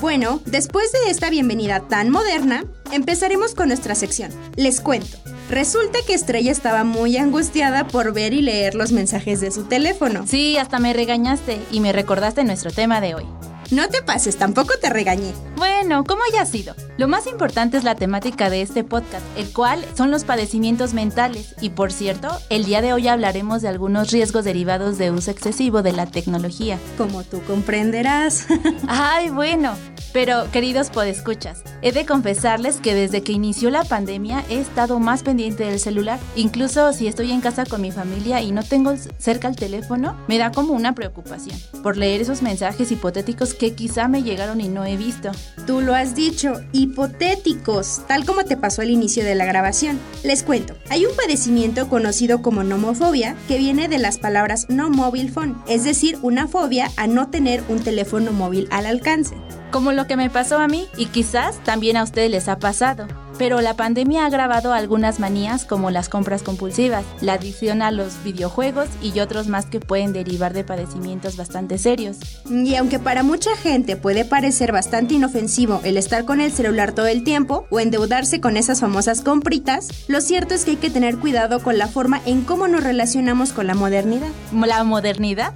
[0.00, 4.30] Bueno, después de esta bienvenida tan moderna, empezaremos con nuestra sección.
[4.56, 5.18] Les cuento.
[5.52, 10.26] Resulta que Estrella estaba muy angustiada por ver y leer los mensajes de su teléfono.
[10.26, 13.26] Sí, hasta me regañaste y me recordaste nuestro tema de hoy.
[13.72, 15.32] No te pases, tampoco te regañé.
[15.56, 19.82] Bueno, como haya sido, lo más importante es la temática de este podcast, el cual
[19.96, 21.54] son los padecimientos mentales.
[21.58, 25.80] Y por cierto, el día de hoy hablaremos de algunos riesgos derivados de uso excesivo
[25.80, 26.78] de la tecnología.
[26.98, 28.46] Como tú comprenderás.
[28.88, 29.74] Ay, bueno,
[30.12, 35.22] Pero, queridos podescuchas, he de confesarles que desde que inició la pandemia he estado más
[35.22, 36.20] pendiente del celular.
[36.36, 40.36] Incluso si estoy en casa con mi familia y no tengo cerca el teléfono, me
[40.36, 44.84] da como una preocupación por leer esos mensajes hipotéticos que quizá me llegaron y no
[44.84, 45.30] he visto.
[45.66, 50.00] Tú lo has dicho, hipotéticos, tal como te pasó al inicio de la grabación.
[50.24, 55.30] Les cuento, hay un padecimiento conocido como nomofobia que viene de las palabras no mobile
[55.30, 59.36] phone, es decir, una fobia a no tener un teléfono móvil al alcance
[59.70, 63.06] como lo que me pasó a mí y quizás también a ustedes les ha pasado.
[63.38, 68.22] Pero la pandemia ha agravado algunas manías como las compras compulsivas, la adicción a los
[68.22, 72.18] videojuegos y otros más que pueden derivar de padecimientos bastante serios.
[72.48, 77.06] Y aunque para mucha gente puede parecer bastante inofensivo el estar con el celular todo
[77.06, 81.18] el tiempo o endeudarse con esas famosas compritas, lo cierto es que hay que tener
[81.18, 84.28] cuidado con la forma en cómo nos relacionamos con la modernidad.
[84.52, 85.52] ¿La modernidad?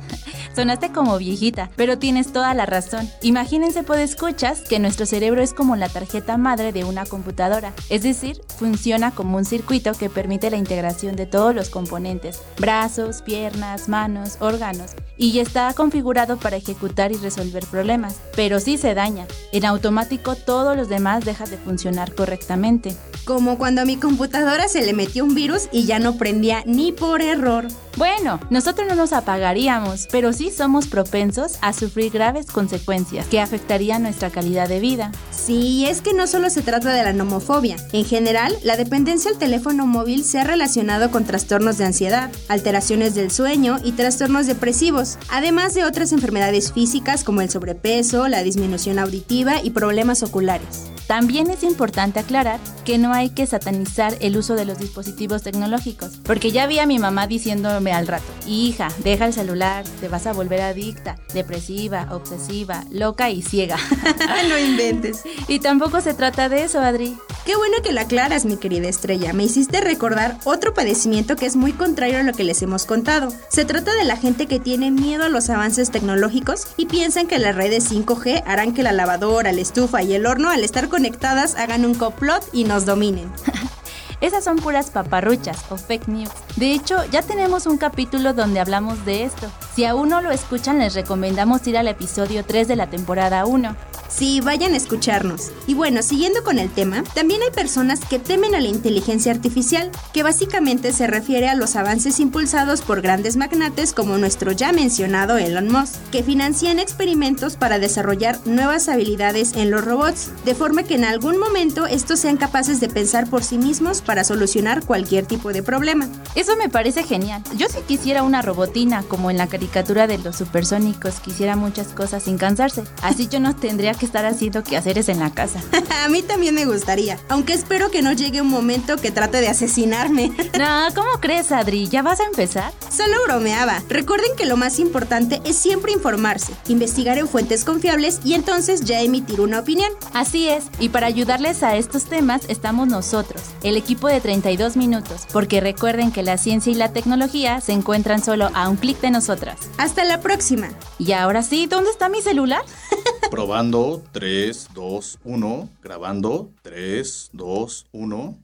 [0.56, 3.06] Sonaste como viejita, pero tienes toda la razón.
[3.20, 8.02] Imagínense, pues escuchas, que nuestro cerebro es como la tarjeta madre de una computadora, es
[8.02, 13.90] decir, funciona como un circuito que permite la integración de todos los componentes, brazos, piernas,
[13.90, 18.16] manos, órganos, y está configurado para ejecutar y resolver problemas.
[18.34, 22.96] Pero si se daña, en automático todos los demás dejan de funcionar correctamente.
[23.26, 26.92] Como cuando a mi computadora se le metió un virus y ya no prendía ni
[26.92, 27.66] por error.
[27.96, 34.02] Bueno, nosotros no nos apagaríamos, pero sí somos propensos a sufrir graves consecuencias que afectarían
[34.02, 35.12] nuestra calidad de vida.
[35.30, 37.76] Sí, es que no solo se trata de la nomofobia.
[37.92, 43.14] En general, la dependencia al teléfono móvil se ha relacionado con trastornos de ansiedad, alteraciones
[43.14, 48.98] del sueño y trastornos depresivos, además de otras enfermedades físicas como el sobrepeso, la disminución
[48.98, 50.95] auditiva y problemas oculares.
[51.06, 56.18] También es importante aclarar que no hay que satanizar el uso de los dispositivos tecnológicos,
[56.24, 60.26] porque ya vi a mi mamá diciéndome al rato, hija, deja el celular, te vas
[60.26, 63.76] a volver adicta, depresiva, obsesiva, loca y ciega.
[64.48, 65.22] no inventes.
[65.48, 67.16] Y tampoco se trata de eso, Adri.
[67.44, 69.32] Qué bueno que lo aclaras, mi querida estrella.
[69.32, 73.32] Me hiciste recordar otro padecimiento que es muy contrario a lo que les hemos contado.
[73.48, 77.38] Se trata de la gente que tiene miedo a los avances tecnológicos y piensan que
[77.38, 81.56] las redes 5G harán que la lavadora, la estufa y el horno al estar conectadas
[81.56, 83.30] hagan un complot y nos dominen.
[84.22, 86.30] Esas son puras paparruchas o fake news.
[86.56, 89.50] De hecho, ya tenemos un capítulo donde hablamos de esto.
[89.74, 93.76] Si aún no lo escuchan, les recomendamos ir al episodio 3 de la temporada 1.
[94.16, 95.50] Sí, vayan a escucharnos.
[95.66, 99.90] Y bueno, siguiendo con el tema, también hay personas que temen a la inteligencia artificial,
[100.14, 105.36] que básicamente se refiere a los avances impulsados por grandes magnates como nuestro ya mencionado
[105.36, 110.94] Elon Musk, que financian experimentos para desarrollar nuevas habilidades en los robots, de forma que
[110.94, 115.52] en algún momento estos sean capaces de pensar por sí mismos para solucionar cualquier tipo
[115.52, 116.08] de problema.
[116.34, 117.42] Eso me parece genial.
[117.58, 122.22] Yo si quisiera una robotina, como en la caricatura de los supersónicos, quisiera muchas cosas
[122.22, 122.84] sin cansarse.
[123.02, 125.60] Así yo no tendría que estar haciendo quehaceres en la casa.
[126.04, 129.48] a mí también me gustaría, aunque espero que no llegue un momento que trate de
[129.48, 130.32] asesinarme.
[130.58, 131.88] no, ¿cómo crees, Adri?
[131.88, 132.72] ¿Ya vas a empezar?
[132.90, 133.82] Solo bromeaba.
[133.88, 139.00] Recuerden que lo más importante es siempre informarse, investigar en fuentes confiables y entonces ya
[139.02, 139.90] emitir una opinión.
[140.14, 145.26] Así es, y para ayudarles a estos temas estamos nosotros, el equipo de 32 minutos,
[145.32, 149.10] porque recuerden que la ciencia y la tecnología se encuentran solo a un clic de
[149.10, 149.58] nosotras.
[149.78, 150.68] Hasta la próxima.
[150.98, 152.62] Y ahora sí, ¿dónde está mi celular?
[153.30, 155.68] Probando 3, 2, 1.
[155.82, 158.38] Grabando 3, 2, 1.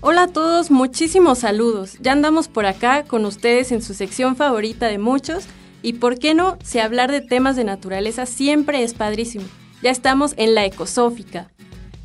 [0.00, 1.96] Hola a todos, muchísimos saludos.
[2.00, 5.44] Ya andamos por acá con ustedes en su sección favorita de muchos.
[5.82, 9.44] Y por qué no, si hablar de temas de naturaleza siempre es padrísimo.
[9.82, 11.50] Ya estamos en la ecosófica.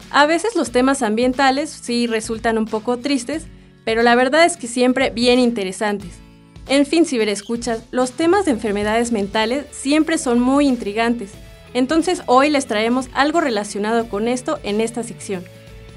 [0.10, 3.46] A veces los temas ambientales sí resultan un poco tristes,
[3.86, 6.23] pero la verdad es que siempre bien interesantes.
[6.68, 11.32] En fin, ciberescuchas, los temas de enfermedades mentales siempre son muy intrigantes.
[11.74, 15.44] Entonces hoy les traemos algo relacionado con esto en esta sección.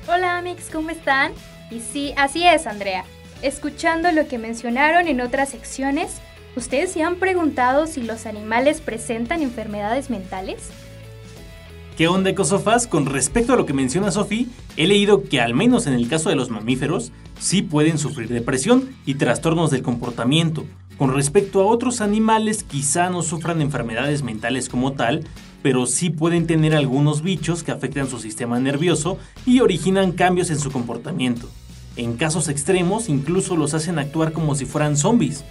[0.08, 1.32] Hola Amix, ¿cómo están?
[1.70, 3.04] Y sí, así es, Andrea.
[3.42, 6.16] Escuchando lo que mencionaron en otras secciones,
[6.56, 10.70] ¿ustedes se han preguntado si los animales presentan enfermedades mentales?
[11.96, 12.86] ¿Qué onda, Ecosofas?
[12.86, 16.28] Con respecto a lo que menciona Sofi, he leído que al menos en el caso
[16.28, 20.66] de los mamíferos, sí pueden sufrir depresión y trastornos del comportamiento.
[20.98, 25.24] Con respecto a otros animales, quizá no sufran enfermedades mentales como tal,
[25.62, 30.58] pero sí pueden tener algunos bichos que afectan su sistema nervioso y originan cambios en
[30.58, 31.48] su comportamiento.
[31.96, 35.44] En casos extremos, incluso los hacen actuar como si fueran zombies.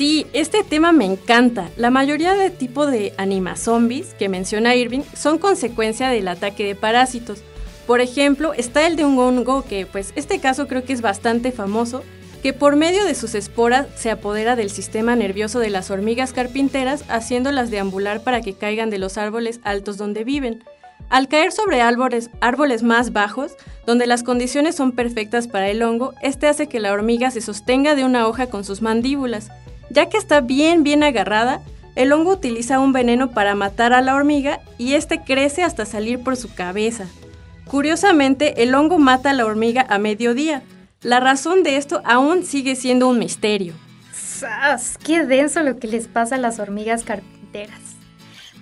[0.00, 1.68] Sí, este tema me encanta.
[1.76, 7.42] La mayoría de tipo de animazombies que menciona Irving son consecuencia del ataque de parásitos.
[7.86, 11.52] Por ejemplo, está el de un hongo que, pues, este caso creo que es bastante
[11.52, 12.02] famoso,
[12.42, 17.04] que por medio de sus esporas se apodera del sistema nervioso de las hormigas carpinteras,
[17.10, 20.64] haciéndolas deambular para que caigan de los árboles altos donde viven.
[21.10, 23.52] Al caer sobre árboles, árboles más bajos,
[23.84, 27.94] donde las condiciones son perfectas para el hongo, este hace que la hormiga se sostenga
[27.94, 29.50] de una hoja con sus mandíbulas.
[29.90, 31.60] Ya que está bien, bien agarrada,
[31.96, 36.20] el hongo utiliza un veneno para matar a la hormiga y este crece hasta salir
[36.20, 37.06] por su cabeza.
[37.66, 40.62] Curiosamente, el hongo mata a la hormiga a mediodía.
[41.02, 43.74] La razón de esto aún sigue siendo un misterio.
[44.12, 44.96] ¡Sas!
[45.04, 47.89] ¡Qué denso lo que les pasa a las hormigas carpinteras!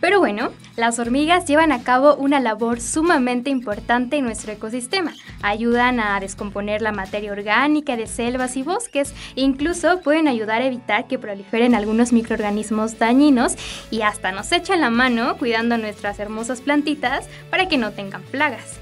[0.01, 5.13] Pero bueno, las hormigas llevan a cabo una labor sumamente importante en nuestro ecosistema.
[5.43, 9.13] Ayudan a descomponer la materia orgánica de selvas y bosques.
[9.35, 13.57] Incluso pueden ayudar a evitar que proliferen algunos microorganismos dañinos
[13.91, 18.79] y hasta nos echan la mano cuidando nuestras hermosas plantitas para que no tengan plagas.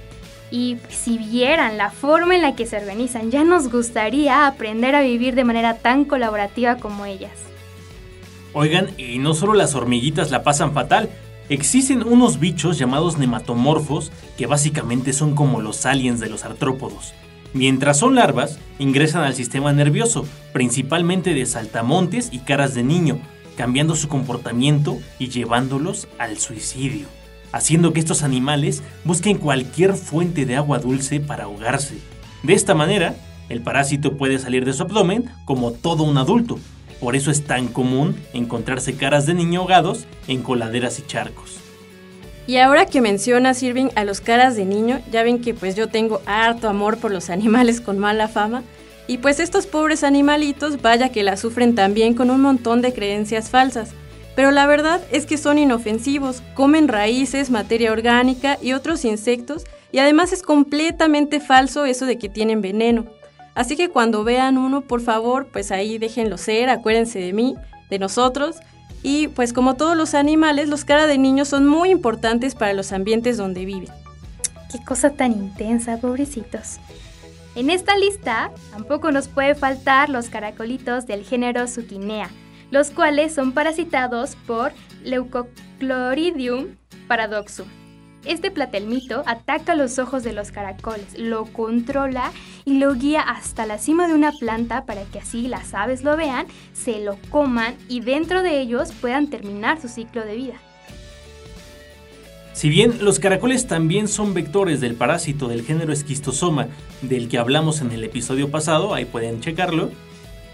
[0.51, 5.01] Y si vieran la forma en la que se organizan, ya nos gustaría aprender a
[5.01, 7.33] vivir de manera tan colaborativa como ellas.
[8.59, 11.11] Oigan, y no solo las hormiguitas la pasan fatal,
[11.51, 17.13] existen unos bichos llamados nematomorfos que básicamente son como los aliens de los artrópodos.
[17.53, 23.19] Mientras son larvas, ingresan al sistema nervioso, principalmente de saltamontes y caras de niño,
[23.59, 27.09] cambiando su comportamiento y llevándolos al suicidio,
[27.53, 31.99] haciendo que estos animales busquen cualquier fuente de agua dulce para ahogarse.
[32.43, 33.17] De esta manera,
[33.51, 36.59] el parásito puede salir de su abdomen como todo un adulto,
[37.01, 41.61] por eso es tan común encontrarse caras de niño ahogados en coladeras y charcos.
[42.47, 45.89] Y ahora que mencionas, Irving, a los caras de niño, ya ven que pues yo
[45.89, 48.63] tengo harto amor por los animales con mala fama.
[49.09, 53.51] Y pues estos pobres animalitos, vaya que la sufren también con un montón de creencias
[53.51, 53.91] falsas.
[54.35, 59.99] Pero la verdad es que son inofensivos, comen raíces, materia orgánica y otros insectos, y
[59.99, 63.07] además es completamente falso eso de que tienen veneno.
[63.57, 67.57] Así que cuando vean uno, por favor, pues ahí déjenlo ser, acuérdense de mí,
[67.89, 68.57] de nosotros.
[69.03, 72.93] Y pues como todos los animales, los cara de niños son muy importantes para los
[72.93, 73.89] ambientes donde viven.
[74.71, 76.79] Qué cosa tan intensa, pobrecitos.
[77.55, 82.29] En esta lista tampoco nos puede faltar los caracolitos del género Zucchinea,
[82.71, 86.77] los cuales son parasitados por Leucochloridium
[87.09, 87.67] paradoxum.
[88.27, 92.33] Este platelmito ataca los ojos de los caracoles, lo controla
[92.65, 96.17] y lo guía hasta la cima de una planta para que así las aves lo
[96.17, 100.55] vean, se lo coman y dentro de ellos puedan terminar su ciclo de vida.
[102.53, 106.69] Si bien los caracoles también son vectores del parásito del género esquistosoma
[107.03, 109.91] del que hablamos en el episodio pasado, ahí pueden checarlo,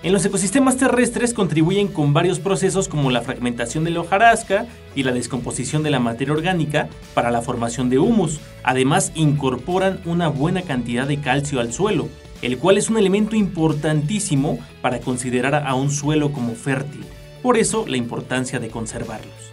[0.02, 5.04] en los ecosistemas terrestres contribuyen con varios procesos como la fragmentación de la hojarasca y
[5.04, 8.40] la descomposición de la materia orgánica para la formación de humus.
[8.64, 12.08] Además, incorporan una buena cantidad de calcio al suelo,
[12.42, 17.04] el cual es un elemento importantísimo para considerar a un suelo como fértil.
[17.40, 19.52] Por eso, la importancia de conservarlos.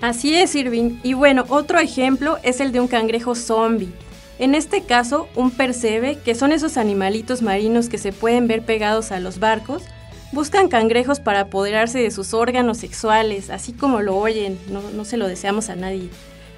[0.00, 0.98] Así es, Irving.
[1.04, 3.92] Y bueno, otro ejemplo es el de un cangrejo zombie.
[4.38, 9.10] En este caso, un percebe, que son esos animalitos marinos que se pueden ver pegados
[9.10, 9.82] a los barcos,
[10.30, 15.26] buscan cangrejos para apoderarse de sus órganos sexuales, así como lo oyen, no, se lo
[15.26, 16.08] deseamos a nadie.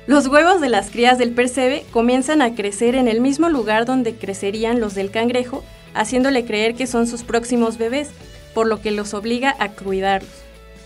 [0.07, 4.15] Los huevos de las crías del percebe comienzan a crecer en el mismo lugar donde
[4.15, 5.65] crecerían los del cangrejo,
[5.95, 8.11] haciéndole creer que son sus próximos bebés,
[8.53, 10.31] por lo que los obliga a cuidarlos.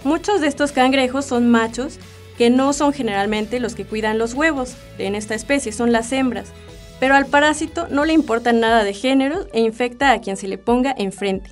[0.04, 1.98] Muchos de estos cangrejos son machos,
[2.36, 6.52] que no son generalmente los que cuidan los huevos en esta especie, son las hembras,
[7.00, 10.58] pero al parásito no le importa nada de género e infecta a quien se le
[10.58, 11.50] ponga enfrente.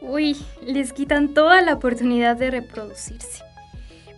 [0.00, 0.36] Uy,
[0.66, 3.44] les quitan toda la oportunidad de reproducirse.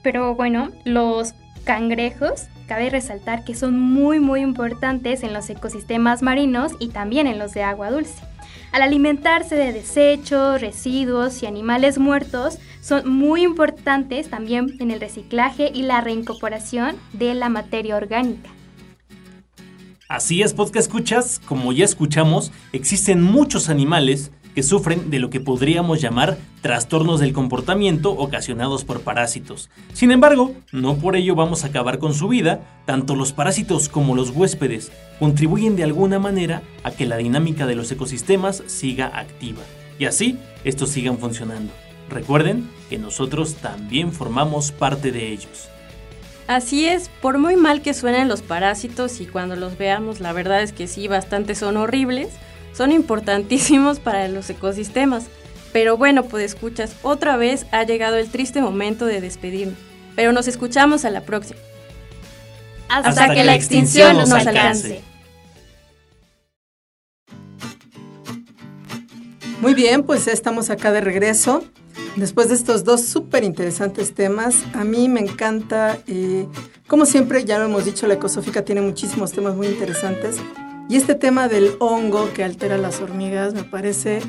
[0.03, 6.73] Pero bueno, los cangrejos, cabe resaltar que son muy muy importantes en los ecosistemas marinos
[6.79, 8.23] y también en los de agua dulce.
[8.73, 15.71] Al alimentarse de desechos, residuos y animales muertos, son muy importantes también en el reciclaje
[15.73, 18.49] y la reincorporación de la materia orgánica.
[20.13, 25.41] Así es, podcast escuchas, como ya escuchamos, existen muchos animales que sufren de lo que
[25.41, 29.71] podríamos llamar trastornos del comportamiento ocasionados por parásitos.
[29.95, 34.15] Sin embargo, no por ello vamos a acabar con su vida, tanto los parásitos como
[34.15, 39.63] los huéspedes contribuyen de alguna manera a que la dinámica de los ecosistemas siga activa
[39.99, 41.73] y así estos sigan funcionando.
[42.11, 45.72] Recuerden que nosotros también formamos parte de ellos.
[46.47, 50.63] Así es, por muy mal que suenen los parásitos y cuando los veamos, la verdad
[50.63, 52.29] es que sí, bastante son horribles,
[52.73, 55.27] son importantísimos para los ecosistemas.
[55.73, 59.79] Pero bueno, pues escuchas, otra vez ha llegado el triste momento de despedirnos.
[60.15, 61.59] Pero nos escuchamos a la próxima.
[62.89, 65.03] Hasta, que, la extinción nos alcance.
[69.63, 71.65] Muy bien, pues ya estamos acá de regreso.
[72.17, 76.47] Después de estos dos súper interesantes temas, a mí me encanta, eh,
[76.87, 80.37] como siempre, ya lo hemos dicho, la ecosófica tiene muchísimos temas muy interesantes.
[80.91, 84.21] Y este tema del hongo que altera las hormigas me parece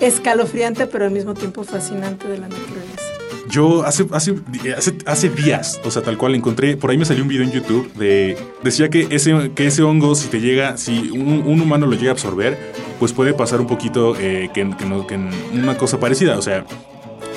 [0.00, 3.04] escalofriante, pero al mismo tiempo fascinante de la naturaleza.
[3.48, 4.34] Yo hace, hace,
[4.76, 7.52] hace, hace, días, o sea, tal cual encontré, por ahí me salió un video en
[7.52, 11.86] YouTube de, decía que ese, que ese hongo, si te llega, si un, un humano
[11.86, 12.58] lo llega a absorber,
[12.98, 15.18] pues puede pasar un poquito eh, que, que, no, que
[15.54, 16.66] una cosa parecida, o sea,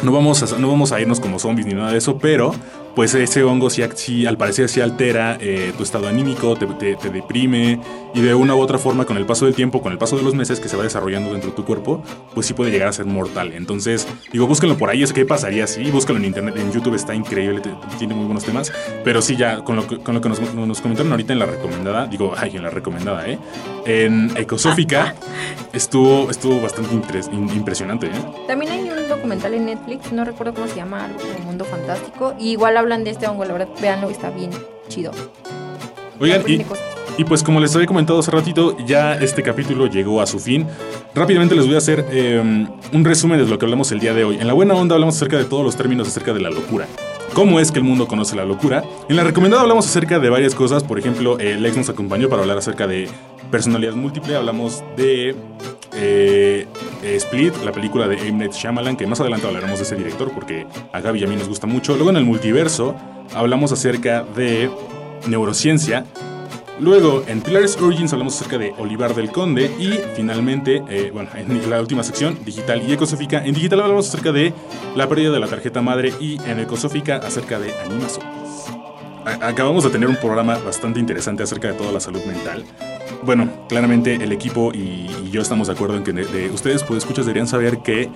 [0.03, 2.53] no vamos, a, no vamos a irnos como zombies ni nada de eso, pero
[2.95, 7.79] pues ese hongo sí, al parecer sí altera eh, tu estado anímico, te, te, deprime
[8.13, 10.23] y de una u otra forma con el paso del tiempo, con el paso de
[10.23, 12.93] los meses que se va desarrollando dentro de tu cuerpo, pues sí puede llegar a
[12.93, 13.53] ser mortal.
[13.53, 17.15] Entonces, digo, búsquenlo por ahí, es que pasaría así, búscalo en internet, en YouTube está
[17.15, 17.61] increíble,
[17.97, 18.71] tiene muy buenos temas,
[19.03, 22.07] pero sí ya con lo, con lo que nos, nos, comentaron ahorita en la recomendada,
[22.07, 23.39] digo, ay, en la recomendada, ¿eh?
[23.85, 25.15] En Ecosófica
[25.73, 28.25] estuvo, estuvo bastante impresionante, ¿eh?
[28.47, 32.33] También hay un documental en Netflix, no recuerdo cómo se llama, algo como Mundo Fantástico,
[32.39, 34.51] y igual hablan de este hongo, la verdad, veanlo, está bien
[34.87, 35.11] chido.
[36.19, 36.61] Oigan, y,
[37.17, 40.67] y, pues como les había comentado hace ratito, ya este capítulo llegó a su fin.
[41.15, 42.39] Rápidamente les voy a hacer eh,
[42.93, 44.37] un resumen de lo que hablamos el día de hoy.
[44.39, 46.87] En la buena onda hablamos acerca de todos los términos acerca de la locura.
[47.33, 48.83] ¿Cómo es que el mundo conoce la locura?
[49.07, 50.83] En la recomendada hablamos acerca de varias cosas.
[50.83, 53.07] Por ejemplo, eh, Lex nos acompañó para hablar acerca de
[53.49, 54.35] personalidad múltiple.
[54.35, 55.33] Hablamos de
[55.95, 56.67] eh,
[57.01, 58.49] Split, la película de M.
[58.51, 61.47] Shyamalan, que más adelante hablaremos de ese director porque a Gaby y a mí nos
[61.47, 61.95] gusta mucho.
[61.95, 62.95] Luego en el multiverso
[63.33, 64.69] hablamos acerca de
[65.27, 66.05] neurociencia.
[66.81, 71.69] Luego en Pillars Origins hablamos acerca de Olivar del Conde y finalmente, eh, bueno, en
[71.69, 74.51] la última sección, digital y ecosófica, en digital hablamos acerca de
[74.95, 78.80] la pérdida de la tarjeta madre y en ecosófica acerca de animación.
[79.25, 82.63] Acabamos de tener un programa bastante interesante acerca de toda la salud mental.
[83.23, 86.97] Bueno, claramente el equipo y, yo estamos de acuerdo en que de, de ustedes, pues
[86.97, 88.09] escuchas, deberían saber que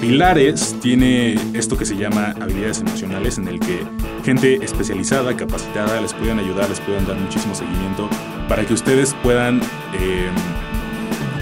[0.00, 3.80] Pilares tiene esto que se llama habilidades emocionales, en el que
[4.24, 8.08] gente especializada, capacitada, les pueden ayudar, les pueden dar muchísimo seguimiento
[8.48, 9.60] para que ustedes puedan
[9.98, 10.30] eh,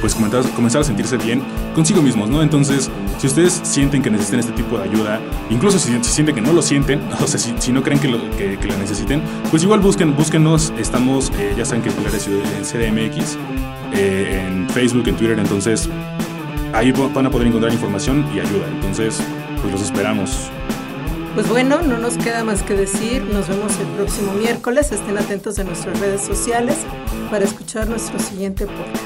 [0.01, 1.43] pues comenzar, comenzar, a sentirse bien
[1.75, 2.43] consigo mismos, ¿no?
[2.43, 5.21] Entonces, si ustedes sienten que necesitan este tipo de ayuda,
[5.51, 8.09] incluso si, si sienten que no lo sienten, o sea, si, si no creen que
[8.09, 12.29] lo, que, que lo, necesiten, pues igual busquen, búsquenos, estamos, eh, ya saben que Pilares
[12.29, 13.37] en CDMX,
[13.95, 15.89] eh, en Facebook, en Twitter, entonces
[16.73, 18.67] ahí van a poder encontrar información y ayuda.
[18.69, 19.21] Entonces,
[19.61, 20.51] pues los esperamos.
[21.35, 25.57] Pues bueno, no nos queda más que decir, nos vemos el próximo miércoles, estén atentos
[25.57, 26.79] de nuestras redes sociales
[27.31, 29.06] para escuchar nuestro siguiente podcast.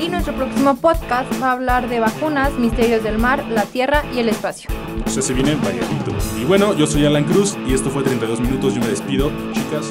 [0.00, 4.20] Y nuestro próximo podcast va a hablar de vacunas, misterios del mar, la tierra y
[4.20, 4.70] el espacio.
[5.04, 6.12] O sea, se viene variadito.
[6.40, 9.90] Y bueno, yo soy Alan Cruz y esto fue 32 minutos, yo me despido, chicas.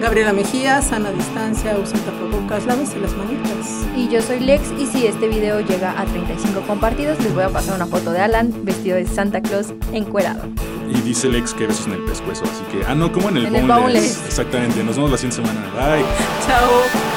[0.00, 3.86] Gabriela Mejía, sana distancia, usen tapabocas, lávense las manitas.
[3.96, 7.48] Y yo soy Lex y si este video llega a 35 compartidos, les voy a
[7.48, 10.42] pasar una foto de Alan vestido de Santa Claus encuerado.
[10.88, 13.46] Y dice Lex que besos en el pescuezo, así que, ah, no, como en el,
[13.46, 14.24] en el boneless.
[14.26, 15.60] Exactamente, nos vemos la siguiente semana.
[15.74, 16.04] Bye.
[16.46, 17.15] Chao.